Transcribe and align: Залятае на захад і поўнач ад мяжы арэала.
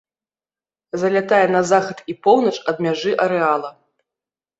Залятае 1.01 1.41
на 1.55 1.61
захад 1.71 1.97
і 2.13 2.15
поўнач 2.29 2.53
ад 2.73 2.81
мяжы 2.87 3.11
арэала. 3.27 3.69